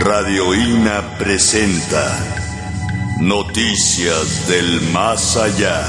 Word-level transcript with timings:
Radio 0.00 0.54
INA 0.54 1.18
presenta 1.18 2.16
Noticias 3.20 4.46
del 4.48 4.80
Más 4.92 5.36
Allá. 5.36 5.84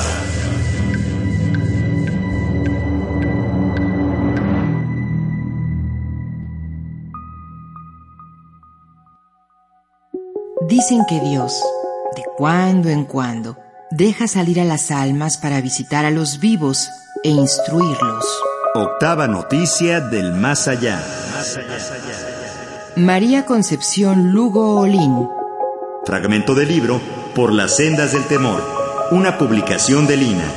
Dicen 10.68 11.06
que 11.08 11.20
Dios, 11.22 11.54
de 12.16 12.24
cuando 12.36 12.90
en 12.90 13.06
cuando, 13.06 13.58
deja 13.92 14.28
salir 14.28 14.60
a 14.60 14.66
las 14.66 14.90
almas 14.90 15.38
para 15.38 15.62
visitar 15.62 16.06
a 16.06 16.12
los 16.12 16.40
vivos 16.40 16.90
e 17.24 17.30
instruirlos. 17.30 18.26
Octava 18.74 19.28
noticia 19.28 20.00
del 20.00 20.34
Más 20.34 20.68
Allá. 20.68 21.00
María 22.96 23.46
Concepción 23.46 24.32
Lugo 24.32 24.80
Olín. 24.80 25.28
Fragmento 26.06 26.56
del 26.56 26.70
libro 26.70 27.00
Por 27.36 27.54
las 27.54 27.76
sendas 27.78 28.14
del 28.14 28.26
temor, 28.26 28.64
una 29.12 29.38
publicación 29.38 30.08
de 30.08 30.18
Lina. 30.18 30.52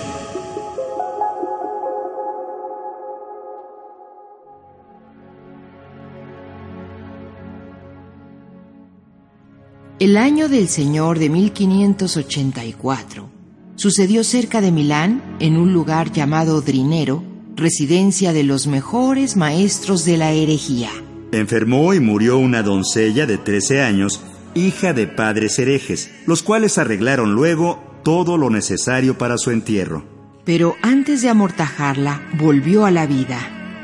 El 9.99 10.17
año 10.17 10.49
del 10.49 10.69
Señor 10.69 11.19
de 11.19 11.29
1584 11.29 13.29
sucedió 13.77 14.25
cerca 14.25 14.63
de 14.63 14.73
Milán, 14.73 15.37
en 15.39 15.59
un 15.59 15.75
lugar 15.75 16.13
llamado 16.13 16.63
Drinero, 16.63 17.23
residencia 17.57 18.33
de 18.33 18.43
los 18.43 18.67
mejores 18.67 19.37
maestros 19.37 20.05
de 20.05 20.17
la 20.17 20.33
herejía. 20.33 20.91
Enfermó 21.33 21.95
y 21.95 22.01
murió 22.01 22.37
una 22.39 22.63
doncella 22.63 23.25
de 23.27 23.39
13 23.39 23.83
años, 23.83 24.21
hija 24.55 24.93
de 24.93 25.07
padres 25.07 25.59
herejes, 25.59 26.11
los 26.27 26.43
cuales 26.43 26.77
arreglaron 26.77 27.33
luego 27.35 27.83
todo 28.05 28.37
lo 28.37 28.51
necesario 28.51 29.17
para 29.17 29.39
su 29.39 29.51
entierro. 29.51 30.05
Pero 30.45 30.77
antes 30.83 31.23
de 31.23 31.31
amortajarla, 31.31 32.21
volvió 32.39 32.85
a 32.85 32.91
la 32.91 33.07
vida. 33.07 33.39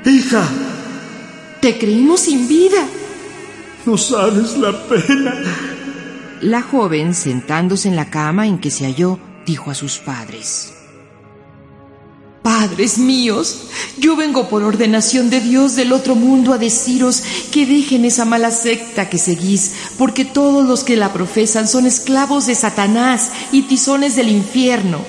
Hija, 0.04 0.46
Te 1.60 1.78
creímos 1.78 2.20
sin 2.20 2.46
vida. 2.48 2.86
no 3.86 3.96
sabes 3.96 4.56
la 4.58 4.72
pena. 4.86 5.34
La 6.42 6.62
joven, 6.62 7.14
sentándose 7.14 7.88
en 7.88 7.96
la 7.96 8.10
cama 8.10 8.46
en 8.46 8.58
que 8.58 8.70
se 8.70 8.84
halló, 8.84 9.18
dijo 9.46 9.70
a 9.70 9.74
sus 9.74 9.98
padres. 9.98 10.74
Padres 12.48 12.96
míos, 12.96 13.64
yo 13.98 14.16
vengo 14.16 14.48
por 14.48 14.62
ordenación 14.62 15.28
de 15.28 15.42
Dios 15.42 15.76
del 15.76 15.92
otro 15.92 16.14
mundo 16.14 16.54
a 16.54 16.58
deciros 16.58 17.22
que 17.52 17.66
dejen 17.66 18.06
esa 18.06 18.24
mala 18.24 18.50
secta 18.50 19.10
que 19.10 19.18
seguís, 19.18 19.72
porque 19.98 20.24
todos 20.24 20.66
los 20.66 20.82
que 20.82 20.96
la 20.96 21.12
profesan 21.12 21.68
son 21.68 21.84
esclavos 21.84 22.46
de 22.46 22.54
Satanás 22.54 23.30
y 23.52 23.64
tizones 23.64 24.16
del 24.16 24.30
infierno, 24.30 25.00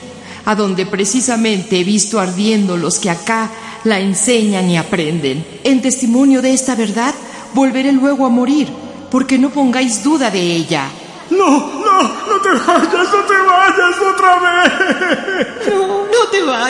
a 0.44 0.54
donde 0.54 0.86
precisamente 0.86 1.80
he 1.80 1.86
visto 1.86 2.20
ardiendo 2.20 2.76
los 2.76 3.00
que 3.00 3.10
acá 3.10 3.50
la 3.86 4.02
enseñan 4.02 4.70
y 4.70 4.76
aprenden. 4.76 5.46
En 5.64 5.82
testimonio 5.82 6.42
de 6.42 6.54
esta 6.54 6.76
verdad, 6.76 7.16
volveré 7.54 7.94
luego 7.94 8.26
a 8.26 8.30
morir, 8.30 8.68
porque 9.10 9.40
no 9.40 9.50
pongáis 9.50 10.04
duda 10.04 10.30
de 10.30 10.42
ella. 10.42 10.90
No, 11.30 11.48
no, 11.48 12.04
no 12.04 12.42
te 12.44 12.50
vayas, 12.50 13.14
no 13.14 13.24
te 13.24 13.38
vayas 13.48 13.96
otra 14.14 14.40
vez. 14.40 15.19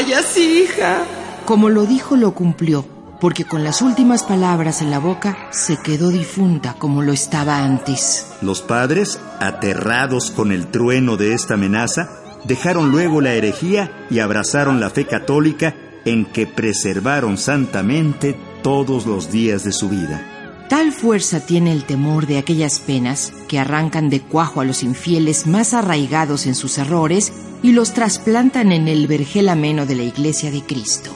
Vayas, 0.10 0.38
hija. 0.38 1.06
Como 1.46 1.70
lo 1.70 1.86
dijo, 1.86 2.16
lo 2.16 2.34
cumplió, 2.34 2.84
porque 3.22 3.46
con 3.46 3.64
las 3.64 3.84
últimas 3.84 4.24
palabras 4.24 4.82
en 4.82 4.90
la 4.90 4.98
boca 4.98 5.38
se 5.52 5.78
quedó 5.78 6.10
difunta 6.10 6.74
como 6.80 7.04
lo 7.04 7.14
estaba 7.14 7.64
antes. 7.64 8.26
Los 8.42 8.64
padres, 8.64 9.20
aterrados 9.40 10.32
con 10.32 10.52
el 10.52 10.66
trueno 10.66 11.16
de 11.16 11.34
esta 11.34 11.54
amenaza, 11.54 12.10
dejaron 12.44 12.90
luego 12.90 13.22
la 13.22 13.34
herejía 13.34 14.08
y 14.10 14.18
abrazaron 14.18 14.80
la 14.80 14.90
fe 14.90 15.06
católica 15.06 15.76
en 16.06 16.26
que 16.26 16.48
preservaron 16.48 17.38
santamente 17.38 18.36
todos 18.64 19.06
los 19.06 19.32
días 19.32 19.64
de 19.64 19.74
su 19.74 19.90
vida. 19.90 20.39
Tal 20.70 20.92
fuerza 20.92 21.44
tiene 21.44 21.72
el 21.72 21.84
temor 21.84 22.28
de 22.28 22.38
aquellas 22.38 22.80
penas 22.80 23.34
que 23.48 23.58
arrancan 23.58 24.12
de 24.12 24.22
cuajo 24.22 24.62
a 24.62 24.66
los 24.66 24.84
infieles 24.84 25.48
más 25.48 25.74
arraigados 25.74 26.46
en 26.46 26.54
sus 26.54 26.78
errores 26.78 27.34
y 27.64 27.72
los 27.72 27.94
trasplantan 27.94 28.72
en 28.72 28.88
el 28.88 29.08
vergel 29.08 29.50
ameno 29.50 29.88
de 29.88 29.96
la 29.96 30.04
Iglesia 30.04 30.52
de 30.52 30.62
Cristo. 30.62 31.10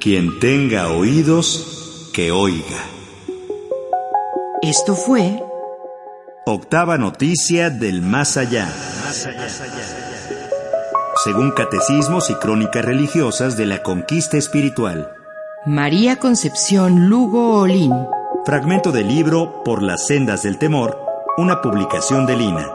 Quien 0.00 0.38
tenga 0.38 0.92
oídos, 0.92 2.10
que 2.14 2.30
oiga. 2.30 2.84
Esto 4.62 4.94
fue 4.94 5.42
Octava 6.46 6.96
noticia 6.96 7.70
del 7.70 8.02
más 8.02 8.36
allá. 8.36 8.72
Según 11.24 11.50
catecismos 11.50 12.30
y 12.30 12.34
crónicas 12.34 12.84
religiosas 12.84 13.56
de 13.56 13.66
la 13.66 13.82
conquista 13.82 14.36
espiritual. 14.36 15.23
María 15.66 16.16
Concepción 16.16 17.08
Lugo 17.08 17.60
Olín. 17.60 17.90
Fragmento 18.44 18.92
del 18.92 19.08
libro 19.08 19.62
Por 19.64 19.82
las 19.82 20.06
sendas 20.06 20.42
del 20.42 20.58
temor, 20.58 21.00
una 21.38 21.62
publicación 21.62 22.26
de 22.26 22.36
Lina. 22.36 22.66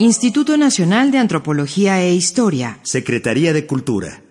Instituto 0.00 0.56
Nacional 0.56 1.12
de 1.12 1.18
Antropología 1.18 2.02
e 2.02 2.12
Historia. 2.12 2.80
Secretaría 2.82 3.52
de 3.52 3.66
Cultura. 3.68 4.25